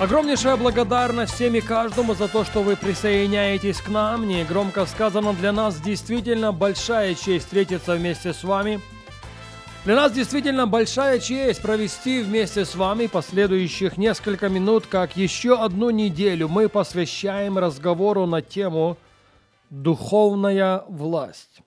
Огромнейшая 0.00 0.56
благодарность 0.56 1.34
всем 1.34 1.54
и 1.54 1.60
каждому 1.60 2.14
за 2.14 2.26
то, 2.26 2.44
что 2.44 2.62
вы 2.62 2.76
присоединяетесь 2.76 3.80
к 3.80 3.88
нам. 3.88 4.26
Не 4.26 4.44
громко 4.44 4.84
сказано, 4.86 5.32
для 5.32 5.52
нас 5.52 5.80
действительно 5.80 6.52
большая 6.52 7.14
честь 7.14 7.44
встретиться 7.44 7.94
вместе 7.94 8.32
с 8.32 8.42
вами. 8.42 8.80
Для 9.84 9.96
нас 9.96 10.12
действительно 10.12 10.66
большая 10.66 11.18
честь 11.18 11.60
провести 11.60 12.22
вместе 12.22 12.64
с 12.64 12.74
вами 12.74 13.06
последующих 13.06 13.96
несколько 13.96 14.48
минут, 14.48 14.86
как 14.86 15.16
еще 15.16 15.56
одну 15.60 15.90
неделю 15.90 16.48
мы 16.48 16.68
посвящаем 16.68 17.58
разговору 17.58 18.26
на 18.26 18.42
тему 18.42 18.96
«Духовная 19.70 20.84
власть». 20.88 21.62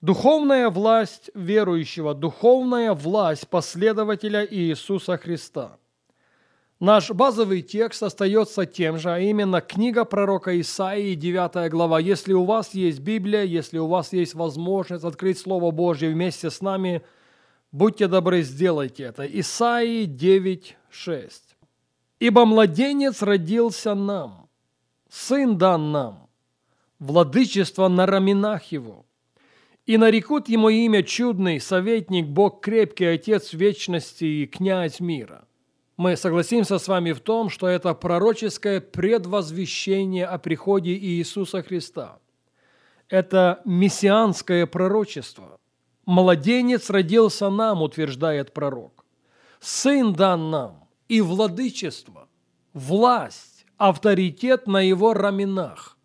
Духовная 0.00 0.68
власть 0.68 1.30
верующего, 1.34 2.12
духовная 2.14 2.92
власть 2.92 3.46
последователя 3.48 4.46
Иисуса 4.50 5.16
Христа. 5.16 5.76
Наш 6.82 7.12
базовый 7.12 7.62
текст 7.62 8.02
остается 8.02 8.66
тем 8.66 8.98
же, 8.98 9.12
а 9.12 9.20
именно 9.20 9.60
книга 9.60 10.04
пророка 10.04 10.60
Исаии, 10.60 11.14
9 11.14 11.70
глава. 11.70 12.00
Если 12.00 12.32
у 12.32 12.42
вас 12.42 12.74
есть 12.74 12.98
Библия, 12.98 13.44
если 13.44 13.78
у 13.78 13.86
вас 13.86 14.12
есть 14.12 14.34
возможность 14.34 15.04
открыть 15.04 15.38
Слово 15.38 15.70
Божье 15.70 16.10
вместе 16.10 16.50
с 16.50 16.60
нами, 16.60 17.02
будьте 17.70 18.08
добры, 18.08 18.42
сделайте 18.42 19.04
это. 19.04 19.24
Исаии 19.24 20.06
9, 20.06 20.76
6. 20.90 21.56
«Ибо 22.18 22.44
младенец 22.46 23.22
родился 23.22 23.94
нам, 23.94 24.48
сын 25.08 25.56
дан 25.56 25.92
нам, 25.92 26.28
владычество 26.98 27.86
на 27.86 28.06
раменах 28.06 28.72
его» 28.72 29.06
И 29.86 29.96
нарекут 29.98 30.48
ему 30.48 30.68
имя 30.68 31.04
чудный, 31.04 31.60
советник, 31.60 32.26
Бог 32.26 32.60
крепкий, 32.60 33.04
Отец 33.04 33.52
вечности 33.52 34.24
и 34.24 34.46
князь 34.46 34.98
мира. 34.98 35.46
Мы 36.02 36.16
согласимся 36.16 36.80
с 36.80 36.88
вами 36.88 37.12
в 37.12 37.20
том, 37.20 37.48
что 37.48 37.68
это 37.68 37.94
пророческое 37.94 38.80
предвозвещение 38.80 40.26
о 40.26 40.36
приходе 40.38 40.94
Иисуса 40.94 41.62
Христа. 41.62 42.18
Это 43.08 43.62
мессианское 43.64 44.66
пророчество. 44.66 45.60
Младенец 46.04 46.90
родился 46.90 47.50
нам, 47.50 47.82
утверждает 47.82 48.52
пророк. 48.52 49.04
Сын 49.60 50.12
дан 50.12 50.50
нам 50.50 50.88
и 51.06 51.20
владычество, 51.20 52.28
власть, 52.72 53.64
авторитет 53.76 54.66
на 54.66 54.80
его 54.80 55.14
раменах. 55.14 55.96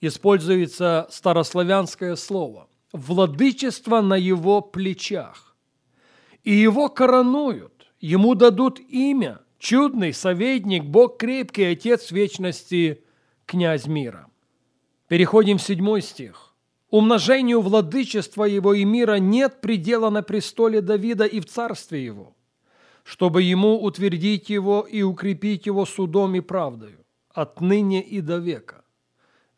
Используется 0.00 1.08
старославянское 1.10 2.14
слово– 2.14 2.68
владычество 2.92 4.00
на 4.00 4.14
его 4.14 4.60
плечах. 4.60 5.56
И 6.44 6.52
его 6.52 6.88
коронуют, 6.88 7.73
ему 8.04 8.34
дадут 8.34 8.80
имя, 8.80 9.40
чудный 9.58 10.12
советник, 10.12 10.84
Бог 10.84 11.16
крепкий, 11.16 11.64
Отец 11.64 12.10
вечности, 12.10 13.02
князь 13.46 13.86
мира. 13.86 14.26
Переходим 15.08 15.58
в 15.58 15.62
седьмой 15.62 16.02
стих. 16.02 16.54
Умножению 16.90 17.60
владычества 17.60 18.44
его 18.44 18.74
и 18.74 18.84
мира 18.84 19.14
нет 19.14 19.60
предела 19.60 20.10
на 20.10 20.22
престоле 20.22 20.80
Давида 20.80 21.24
и 21.24 21.40
в 21.40 21.46
царстве 21.46 22.04
его, 22.04 22.36
чтобы 23.02 23.42
ему 23.42 23.82
утвердить 23.82 24.50
его 24.50 24.82
и 24.82 25.02
укрепить 25.02 25.66
его 25.66 25.86
судом 25.86 26.34
и 26.34 26.40
правдою, 26.40 27.04
отныне 27.30 28.02
и 28.02 28.20
до 28.20 28.36
века 28.36 28.84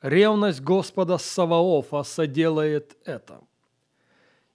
ревность 0.03 0.61
Господа 0.61 1.19
Саваофа 1.19 2.03
соделает 2.05 2.97
это. 3.05 3.41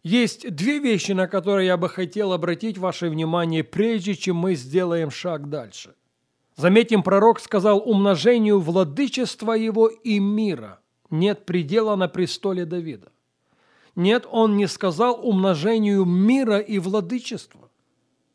Есть 0.03 0.56
две 0.56 0.79
вещи, 0.79 1.12
на 1.12 1.28
которые 1.28 1.67
я 1.67 1.78
бы 1.78 1.88
хотел 1.88 2.34
обратить 2.34 2.78
ваше 2.78 3.09
внимание, 3.09 3.63
прежде 3.63 4.16
чем 4.16 4.35
мы 4.38 4.56
сделаем 4.56 5.12
шаг 5.12 5.50
дальше. 5.50 5.94
Заметим, 6.57 7.03
пророк 7.03 7.39
сказал 7.39 7.81
умножению 7.88 8.59
владычества 8.59 9.53
его 9.53 9.88
и 9.88 10.19
мира. 10.19 10.79
Нет 11.09 11.45
предела 11.45 11.95
на 11.95 12.07
престоле 12.07 12.66
Давида. 12.66 13.12
Нет, 13.95 14.25
он 14.29 14.57
не 14.57 14.67
сказал 14.67 15.19
умножению 15.28 16.06
мира 16.06 16.59
и 16.59 16.79
владычества. 16.79 17.69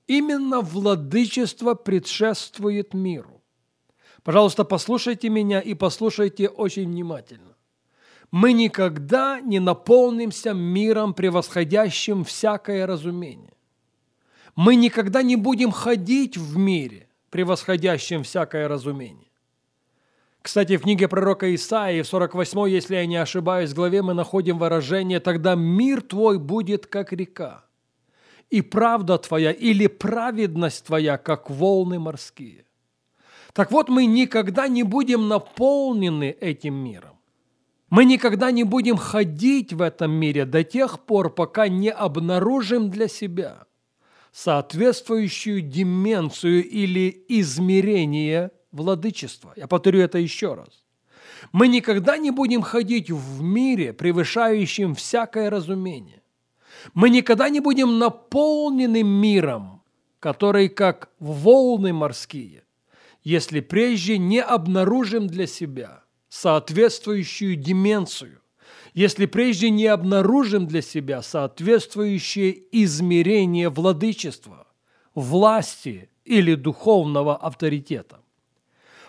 Именно 0.06 0.60
владычество 0.60 1.74
предшествует 1.74 2.94
миру. 2.94 3.42
Пожалуйста, 4.22 4.64
послушайте 4.64 5.28
меня 5.28 5.60
и 5.60 5.74
послушайте 5.74 6.48
очень 6.48 6.88
внимательно. 6.88 7.55
Мы 8.30 8.52
никогда 8.52 9.40
не 9.40 9.60
наполнимся 9.60 10.52
миром, 10.52 11.14
превосходящим 11.14 12.24
всякое 12.24 12.86
разумение. 12.86 13.52
Мы 14.56 14.74
никогда 14.76 15.22
не 15.22 15.36
будем 15.36 15.70
ходить 15.70 16.36
в 16.36 16.56
мире, 16.56 17.08
превосходящем 17.30 18.22
всякое 18.22 18.68
разумение. 18.68 19.26
Кстати, 20.42 20.76
в 20.76 20.82
книге 20.82 21.08
пророка 21.08 21.52
Исаии, 21.54 22.02
в 22.02 22.06
48, 22.06 22.68
если 22.68 22.94
я 22.94 23.06
не 23.06 23.16
ошибаюсь, 23.16 23.74
главе 23.74 24.02
мы 24.02 24.14
находим 24.14 24.58
выражение 24.58 25.20
«Тогда 25.20 25.56
мир 25.56 26.02
твой 26.02 26.38
будет, 26.38 26.86
как 26.86 27.12
река, 27.12 27.64
и 28.48 28.62
правда 28.62 29.18
твоя 29.18 29.50
или 29.50 29.88
праведность 29.88 30.86
твоя, 30.86 31.18
как 31.18 31.50
волны 31.50 31.98
морские». 31.98 32.64
Так 33.52 33.72
вот, 33.72 33.88
мы 33.88 34.06
никогда 34.06 34.68
не 34.68 34.84
будем 34.84 35.28
наполнены 35.28 36.36
этим 36.40 36.74
миром. 36.74 37.15
Мы 37.88 38.04
никогда 38.04 38.50
не 38.50 38.64
будем 38.64 38.96
ходить 38.96 39.72
в 39.72 39.80
этом 39.80 40.10
мире 40.12 40.44
до 40.44 40.64
тех 40.64 41.00
пор, 41.00 41.32
пока 41.32 41.68
не 41.68 41.90
обнаружим 41.90 42.90
для 42.90 43.08
себя 43.08 43.66
соответствующую 44.32 45.62
деменцию 45.62 46.68
или 46.68 47.24
измерение 47.28 48.50
владычества. 48.70 49.54
Я 49.56 49.66
повторю 49.66 50.00
это 50.00 50.18
еще 50.18 50.54
раз. 50.54 50.84
Мы 51.52 51.68
никогда 51.68 52.18
не 52.18 52.30
будем 52.30 52.60
ходить 52.60 53.10
в 53.10 53.42
мире, 53.42 53.92
превышающем 53.92 54.94
всякое 54.94 55.48
разумение. 55.48 56.22
Мы 56.92 57.08
никогда 57.08 57.48
не 57.48 57.60
будем 57.60 57.98
наполнены 57.98 59.02
миром, 59.02 59.82
который 60.20 60.68
как 60.68 61.10
волны 61.18 61.92
морские 61.92 62.66
если 63.26 63.58
прежде 63.58 64.18
не 64.18 64.40
обнаружим 64.40 65.26
для 65.26 65.48
себя 65.48 66.04
соответствующую 66.28 67.56
деменцию, 67.56 68.40
если 68.94 69.26
прежде 69.26 69.70
не 69.70 69.86
обнаружим 69.86 70.66
для 70.66 70.82
себя 70.82 71.22
соответствующее 71.22 72.62
измерение 72.72 73.68
владычества, 73.68 74.66
власти 75.14 76.10
или 76.24 76.54
духовного 76.54 77.36
авторитета. 77.36 78.20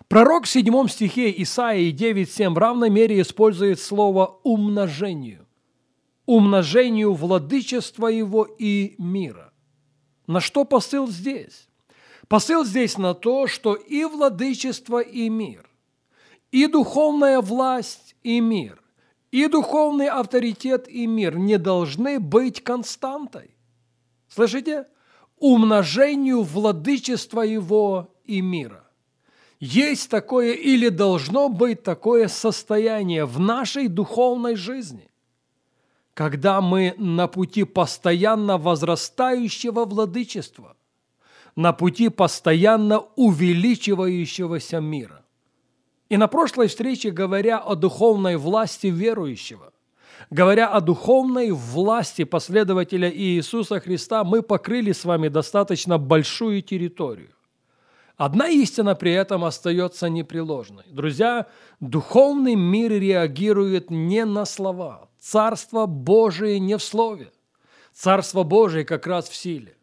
Пророк 0.07 0.45
в 0.45 0.49
7 0.49 0.87
стихе 0.87 1.33
Исаии 1.41 1.93
9.7 1.93 2.53
в 2.53 2.57
равной 2.57 2.89
мере 2.89 3.19
использует 3.21 3.79
слово 3.79 4.39
«умножению», 4.43 5.45
умножению 6.25 7.13
владычества 7.13 8.07
его 8.07 8.43
и 8.43 8.95
мира. 8.97 9.51
На 10.27 10.39
что 10.39 10.63
посыл 10.63 11.07
здесь? 11.07 11.67
Посыл 12.27 12.65
здесь 12.65 12.97
на 12.97 13.13
то, 13.13 13.47
что 13.47 13.75
и 13.75 14.03
владычество, 14.05 14.99
и 14.99 15.29
мир, 15.29 15.66
и 16.51 16.67
духовная 16.67 17.41
власть, 17.41 18.15
и 18.23 18.39
мир, 18.39 18.81
и 19.31 19.47
духовный 19.47 20.07
авторитет, 20.07 20.87
и 20.87 21.07
мир 21.07 21.37
не 21.37 21.57
должны 21.57 22.19
быть 22.19 22.63
константой. 22.63 23.55
Слышите? 24.27 24.85
Умножению 25.37 26.41
владычества 26.41 27.41
его 27.41 28.15
и 28.25 28.41
мира. 28.41 28.83
Есть 29.59 30.09
такое 30.09 30.53
или 30.53 30.89
должно 30.89 31.49
быть 31.49 31.83
такое 31.83 32.27
состояние 32.27 33.25
в 33.25 33.39
нашей 33.39 33.87
духовной 33.87 34.55
жизни, 34.55 35.09
когда 36.13 36.61
мы 36.61 36.95
на 36.97 37.27
пути 37.27 37.63
постоянно 37.63 38.57
возрастающего 38.57 39.85
владычества– 39.85 40.75
на 41.57 41.73
пути 41.73 42.09
постоянно 42.09 42.99
увеличивающегося 43.15 44.79
мира. 44.79 45.16
И 46.09 46.17
на 46.17 46.27
прошлой 46.27 46.67
встрече, 46.67 47.11
говоря 47.11 47.57
о 47.57 47.75
духовной 47.75 48.37
власти 48.37 48.87
верующего, 48.87 49.73
говоря 50.29 50.67
о 50.69 50.79
духовной 50.79 51.51
власти 51.51 52.23
последователя 52.23 53.11
Иисуса 53.11 53.79
Христа, 53.79 54.23
мы 54.23 54.41
покрыли 54.41 54.93
с 54.93 55.03
вами 55.03 55.27
достаточно 55.27 55.97
большую 55.97 56.61
территорию. 56.61 57.31
Одна 58.15 58.47
истина 58.47 58.95
при 58.95 59.11
этом 59.11 59.45
остается 59.45 60.09
непреложной. 60.09 60.85
Друзья, 60.89 61.45
духовный 61.79 62.55
мир 62.55 62.91
реагирует 62.93 63.91
не 63.91 64.25
на 64.25 64.45
слова. 64.45 65.09
Царство 65.19 65.85
Божие 65.85 66.59
не 66.59 66.77
в 66.77 66.83
слове. 66.83 67.31
Царство 67.93 68.43
Божие 68.43 68.85
как 68.85 69.05
раз 69.05 69.29
в 69.29 69.35
силе. 69.35 69.77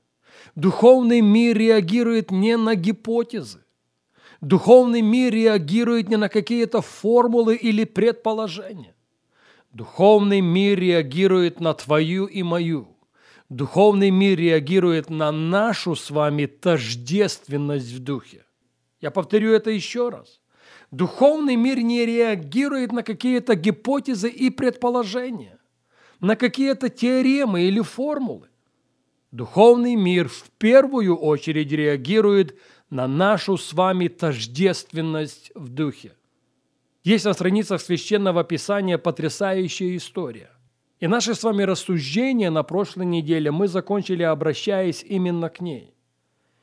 Духовный 0.57 1.21
мир 1.21 1.57
реагирует 1.57 2.31
не 2.31 2.57
на 2.57 2.75
гипотезы. 2.75 3.64
Духовный 4.45 5.01
мир 5.01 5.33
реагирует 5.33 6.11
не 6.11 6.17
на 6.17 6.29
какие-то 6.29 6.83
формулы 6.83 7.57
или 7.57 7.85
предположения. 7.85 8.95
Духовный 9.73 10.43
мир 10.43 10.79
реагирует 10.79 11.61
на 11.61 11.73
твою 11.73 12.27
и 12.27 12.43
мою 12.43 12.95
Духовный 13.49 14.11
мир 14.11 14.39
реагирует 14.39 15.11
на 15.11 15.33
нашу 15.33 15.97
с 15.97 16.11
вами 16.11 16.47
тождественность 16.47 17.93
в 17.93 18.01
духе. 18.01 18.45
Я 19.01 19.11
повторю 19.11 19.53
это 19.53 19.71
еще 19.71 20.09
раз. 20.09 20.41
Духовный 20.91 21.57
мир 21.57 21.79
не 21.81 22.05
реагирует 22.05 22.93
на 22.93 23.03
какие-то 23.03 23.55
гипотезы 23.55 24.29
и 24.29 24.51
предположения, 24.51 25.59
на 26.21 26.37
какие-то 26.37 26.89
теоремы 26.89 27.63
или 27.63 27.81
формулы. 27.81 28.49
Духовный 29.31 29.95
мир 29.95 30.29
в 30.29 30.51
первую 30.59 31.17
очередь 31.17 31.73
реагирует 31.73 32.57
на 32.95 33.09
нашу 33.09 33.57
с 33.57 33.73
вами 33.73 34.07
тождественность 34.07 35.51
в 35.57 35.69
духе. 35.69 36.13
Есть 37.03 37.25
на 37.25 37.33
страницах 37.33 37.81
Священного 37.81 38.45
Писания 38.45 38.99
потрясающая 38.99 39.97
история. 39.97 40.51
И 41.01 41.09
наши 41.09 41.35
с 41.35 41.43
вами 41.43 41.65
рассуждения 41.65 42.51
на 42.51 42.63
прошлой 42.63 43.07
неделе 43.07 43.51
мы 43.51 43.67
закончили, 43.67 44.23
обращаясь 44.23 45.03
именно 45.03 45.51
к 45.51 45.61
ней. 45.61 45.93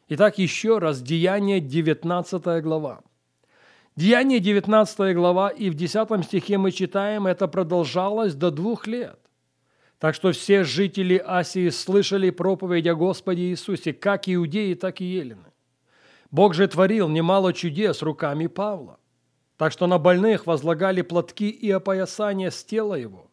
Итак, 0.08 0.38
еще 0.38 0.78
раз, 0.78 1.02
Деяние 1.02 1.60
19 1.60 2.64
глава. 2.64 3.02
Деяние 3.98 4.40
19 4.40 5.14
глава, 5.14 5.50
и 5.50 5.70
в 5.70 5.74
10 5.74 6.24
стихе 6.24 6.58
мы 6.58 6.72
читаем, 6.72 7.28
это 7.28 7.50
продолжалось 7.50 8.36
до 8.36 8.52
двух 8.52 8.88
лет. 8.88 9.20
Так 10.00 10.16
что 10.16 10.32
все 10.32 10.64
жители 10.64 11.22
Асии 11.24 11.68
слышали 11.68 12.30
проповедь 12.30 12.88
о 12.88 12.96
Господе 12.96 13.50
Иисусе, 13.50 13.92
как 13.92 14.30
иудеи, 14.30 14.76
так 14.76 15.02
и 15.02 15.06
елены. 15.06 15.51
Бог 16.32 16.54
же 16.54 16.68
творил 16.68 17.10
немало 17.10 17.54
чудес 17.54 18.02
руками 18.02 18.48
Павла. 18.48 19.00
Так 19.58 19.72
что 19.72 19.86
на 19.86 20.00
больных 20.00 20.48
возлагали 20.48 21.02
платки 21.02 21.50
и 21.50 21.70
опоясания 21.70 22.50
с 22.50 22.64
тела 22.64 22.96
его 22.96 23.32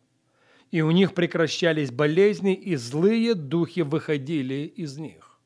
и 0.70 0.82
у 0.82 0.90
них 0.90 1.14
прекращались 1.14 1.90
болезни, 1.90 2.54
и 2.54 2.76
злые 2.76 3.34
духи 3.34 3.80
выходили 3.80 4.72
из 4.76 4.98
них. 4.98 5.40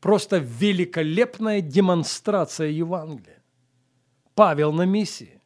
Просто 0.00 0.38
великолепная 0.38 1.60
демонстрация 1.60 2.68
Евангелия. 2.68 3.42
Павел 4.34 4.72
на 4.72 4.82
миссии. 4.82 5.40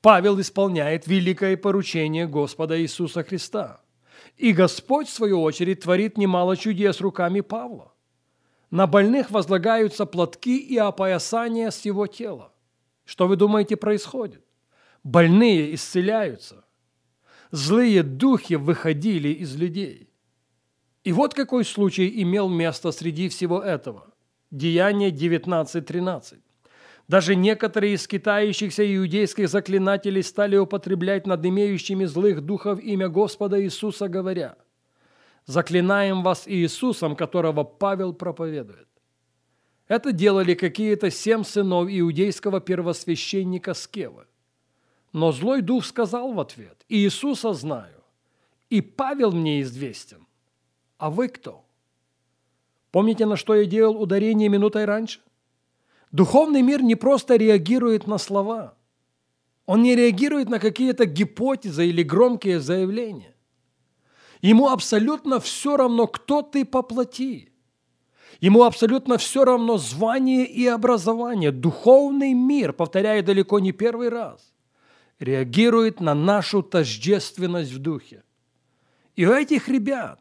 Павел 0.00 0.40
исполняет 0.40 1.06
великое 1.06 1.56
поручение 1.56 2.28
Господа 2.28 2.80
Иисуса 2.80 3.24
Христа. 3.24 3.80
И 4.36 4.52
Господь, 4.52 5.08
в 5.08 5.12
свою 5.12 5.42
очередь, 5.42 5.80
творит 5.80 6.16
немало 6.16 6.56
чудес 6.56 7.00
руками 7.00 7.40
Павла. 7.40 7.92
На 8.70 8.86
больных 8.86 9.30
возлагаются 9.30 10.06
платки 10.06 10.58
и 10.58 10.76
опоясания 10.76 11.70
с 11.70 11.84
его 11.84 12.06
тела. 12.06 12.52
Что 13.04 13.28
вы 13.28 13.36
думаете 13.36 13.76
происходит? 13.76 14.42
Больные 15.02 15.74
исцеляются 15.74 16.66
злые 17.50 18.02
духи 18.02 18.54
выходили 18.54 19.28
из 19.28 19.56
людей. 19.56 20.10
И 21.04 21.12
вот 21.12 21.34
какой 21.34 21.64
случай 21.64 22.22
имел 22.22 22.48
место 22.48 22.90
среди 22.92 23.28
всего 23.28 23.62
этого. 23.62 24.12
Деяние 24.50 25.10
19.13. 25.10 26.38
Даже 27.08 27.36
некоторые 27.36 27.94
из 27.94 28.06
китающихся 28.08 28.82
иудейских 28.96 29.48
заклинателей 29.48 30.24
стали 30.24 30.56
употреблять 30.56 31.26
над 31.26 31.44
имеющими 31.46 32.04
злых 32.04 32.40
духов 32.40 32.80
имя 32.80 33.08
Господа 33.08 33.62
Иисуса, 33.62 34.08
говоря, 34.08 34.56
«Заклинаем 35.46 36.22
вас 36.22 36.46
Иисусом, 36.46 37.16
которого 37.16 37.64
Павел 37.64 38.12
проповедует». 38.12 38.88
Это 39.88 40.12
делали 40.12 40.54
какие-то 40.54 41.10
семь 41.10 41.44
сынов 41.44 41.88
иудейского 41.88 42.60
первосвященника 42.60 43.72
Скева– 43.72 44.26
но 45.16 45.32
злой 45.32 45.62
дух 45.62 45.86
сказал 45.86 46.34
в 46.34 46.40
ответ, 46.40 46.84
«Иисуса 46.90 47.54
знаю, 47.54 48.02
и 48.68 48.82
Павел 48.82 49.32
мне 49.32 49.62
известен. 49.62 50.26
А 50.98 51.08
вы 51.08 51.28
кто?» 51.28 51.64
Помните, 52.90 53.24
на 53.24 53.36
что 53.36 53.54
я 53.54 53.64
делал 53.64 53.96
ударение 53.98 54.50
минутой 54.50 54.84
раньше? 54.84 55.20
Духовный 56.12 56.60
мир 56.60 56.82
не 56.82 56.96
просто 56.96 57.36
реагирует 57.36 58.06
на 58.06 58.18
слова. 58.18 58.74
Он 59.64 59.82
не 59.82 59.96
реагирует 59.96 60.50
на 60.50 60.58
какие-то 60.58 61.06
гипотезы 61.06 61.86
или 61.88 62.02
громкие 62.02 62.60
заявления. 62.60 63.34
Ему 64.42 64.68
абсолютно 64.68 65.40
все 65.40 65.76
равно, 65.76 66.06
кто 66.06 66.42
ты 66.42 66.64
по 66.64 66.82
плоти. 66.82 67.52
Ему 68.40 68.64
абсолютно 68.64 69.18
все 69.18 69.44
равно 69.44 69.78
звание 69.78 70.44
и 70.46 70.66
образование. 70.66 71.52
Духовный 71.52 72.34
мир, 72.34 72.72
повторяю 72.72 73.24
далеко 73.24 73.58
не 73.60 73.72
первый 73.72 74.08
раз– 74.08 74.52
реагирует 75.18 76.00
на 76.00 76.14
нашу 76.14 76.62
тождественность 76.62 77.72
в 77.72 77.78
духе. 77.78 78.22
И 79.14 79.26
у 79.26 79.32
этих 79.32 79.68
ребят, 79.68 80.20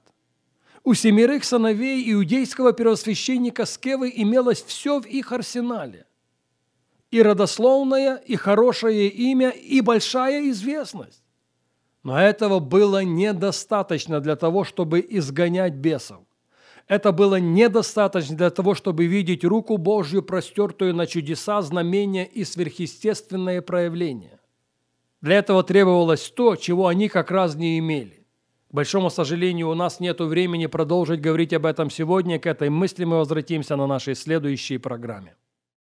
у 0.84 0.94
семерых 0.94 1.44
сыновей 1.44 2.12
иудейского 2.14 2.72
первосвященника 2.72 3.66
Скевы 3.66 4.12
имелось 4.16 4.64
все 4.64 5.02
в 5.02 5.06
их 5.06 5.32
арсенале. 5.32 6.06
И 7.12 7.22
родословное, 7.22 8.18
и 8.18 8.36
хорошее 8.36 9.10
имя, 9.10 9.50
и 9.50 9.82
большая 9.82 10.50
известность. 10.50 11.24
Но 12.06 12.22
этого 12.22 12.60
было 12.60 13.04
недостаточно 13.04 14.20
для 14.20 14.36
того, 14.36 14.64
чтобы 14.64 15.04
изгонять 15.10 15.74
бесов. 15.74 16.20
Это 16.88 17.12
было 17.12 17.40
недостаточно 17.40 18.38
для 18.38 18.52
того, 18.52 18.76
чтобы 18.76 19.08
видеть 19.08 19.44
руку 19.44 19.78
Божью, 19.78 20.22
простертую 20.22 20.94
на 20.94 21.08
чудеса, 21.08 21.64
знамения 21.64 22.28
и 22.28 22.44
сверхъестественные 22.44 23.64
проявления. 23.64 24.40
Для 25.22 25.40
этого 25.40 25.64
требовалось 25.64 26.30
то, 26.30 26.56
чего 26.56 26.86
они 26.86 27.10
как 27.10 27.32
раз 27.32 27.56
не 27.56 27.80
имели. 27.80 28.24
К 28.70 28.76
большому 28.76 29.10
сожалению, 29.10 29.70
у 29.70 29.74
нас 29.74 30.00
нет 30.00 30.20
времени 30.20 30.68
продолжить 30.68 31.22
говорить 31.22 31.54
об 31.54 31.66
этом 31.66 31.90
сегодня. 31.90 32.38
К 32.38 32.46
этой 32.46 32.70
мысли 32.70 33.04
мы 33.06 33.18
возвратимся 33.18 33.76
на 33.78 33.88
нашей 33.88 34.14
следующей 34.14 34.78
программе. 34.78 35.34